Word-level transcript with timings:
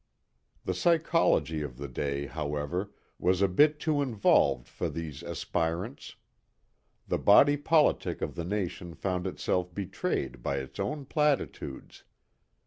The 0.65 0.73
psychology 0.73 1.61
of 1.61 1.77
the 1.77 1.87
day, 1.87 2.25
however, 2.25 2.91
was 3.19 3.39
a 3.39 3.47
bit 3.47 3.79
too 3.79 4.01
involved 4.01 4.67
for 4.67 4.89
these 4.89 5.21
aspirants. 5.21 6.15
The 7.07 7.19
body 7.19 7.55
politic 7.55 8.19
of 8.23 8.33
the 8.33 8.43
nation 8.43 8.95
found 8.95 9.27
itself 9.27 9.71
betrayed 9.75 10.41
by 10.41 10.57
its 10.57 10.79
own 10.79 11.05
platitudes. 11.05 12.03